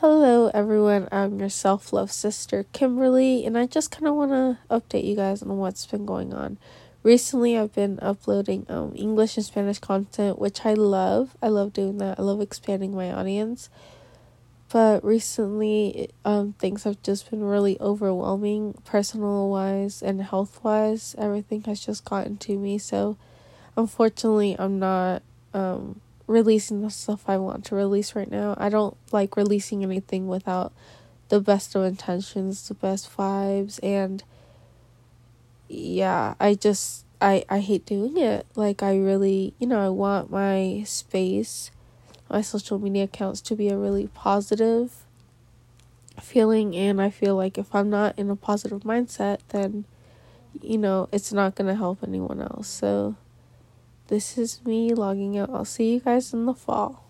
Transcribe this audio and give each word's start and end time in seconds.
Hello, 0.00 0.50
everyone. 0.54 1.10
I'm 1.12 1.38
your 1.38 1.50
self 1.50 1.92
love 1.92 2.10
sister, 2.10 2.64
Kimberly, 2.72 3.44
and 3.44 3.58
I 3.58 3.66
just 3.66 3.90
kind 3.90 4.08
of 4.08 4.14
want 4.14 4.30
to 4.30 4.58
update 4.70 5.04
you 5.04 5.14
guys 5.14 5.42
on 5.42 5.54
what's 5.58 5.84
been 5.84 6.06
going 6.06 6.32
on. 6.32 6.56
Recently, 7.02 7.58
I've 7.58 7.74
been 7.74 7.98
uploading 8.00 8.64
um, 8.70 8.94
English 8.96 9.36
and 9.36 9.44
Spanish 9.44 9.78
content, 9.78 10.38
which 10.38 10.64
I 10.64 10.72
love. 10.72 11.36
I 11.42 11.48
love 11.48 11.74
doing 11.74 11.98
that. 11.98 12.18
I 12.18 12.22
love 12.22 12.40
expanding 12.40 12.96
my 12.96 13.12
audience. 13.12 13.68
But 14.72 15.04
recently, 15.04 16.08
um, 16.24 16.54
things 16.54 16.84
have 16.84 17.02
just 17.02 17.30
been 17.30 17.44
really 17.44 17.78
overwhelming, 17.78 18.76
personal 18.86 19.50
wise 19.50 20.00
and 20.00 20.22
health 20.22 20.64
wise. 20.64 21.14
Everything 21.18 21.64
has 21.64 21.84
just 21.84 22.06
gotten 22.06 22.38
to 22.38 22.56
me. 22.56 22.78
So, 22.78 23.18
unfortunately, 23.76 24.56
I'm 24.58 24.78
not 24.78 25.22
um, 25.52 26.00
releasing 26.30 26.80
the 26.80 26.90
stuff 26.90 27.24
I 27.28 27.36
want 27.36 27.64
to 27.66 27.74
release 27.74 28.14
right 28.14 28.30
now. 28.30 28.54
I 28.56 28.68
don't 28.68 28.96
like 29.10 29.36
releasing 29.36 29.82
anything 29.82 30.28
without 30.28 30.72
the 31.28 31.40
best 31.40 31.74
of 31.74 31.84
intentions, 31.84 32.66
the 32.68 32.74
best 32.74 33.14
vibes 33.16 33.80
and 33.82 34.22
yeah, 35.68 36.34
I 36.40 36.54
just 36.54 37.04
I 37.20 37.44
I 37.48 37.58
hate 37.58 37.84
doing 37.84 38.16
it. 38.16 38.46
Like 38.54 38.82
I 38.82 38.96
really, 38.96 39.54
you 39.58 39.66
know, 39.66 39.84
I 39.84 39.88
want 39.88 40.30
my 40.30 40.84
space, 40.86 41.70
my 42.30 42.42
social 42.42 42.78
media 42.78 43.04
accounts 43.04 43.40
to 43.42 43.56
be 43.56 43.68
a 43.68 43.76
really 43.76 44.06
positive 44.08 45.04
feeling 46.20 46.76
and 46.76 47.00
I 47.00 47.10
feel 47.10 47.34
like 47.34 47.58
if 47.58 47.74
I'm 47.74 47.90
not 47.90 48.16
in 48.16 48.30
a 48.30 48.36
positive 48.36 48.82
mindset, 48.82 49.40
then 49.48 49.84
you 50.62 50.78
know, 50.78 51.08
it's 51.10 51.32
not 51.32 51.54
going 51.54 51.68
to 51.68 51.76
help 51.76 51.98
anyone 52.02 52.40
else. 52.40 52.68
So 52.68 53.16
this 54.10 54.36
is 54.36 54.60
me 54.64 54.92
logging 54.92 55.38
out. 55.38 55.50
I'll 55.50 55.64
see 55.64 55.94
you 55.94 56.00
guys 56.00 56.34
in 56.34 56.44
the 56.44 56.54
fall. 56.54 57.09